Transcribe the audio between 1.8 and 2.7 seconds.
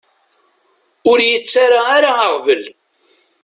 ara aɣbel.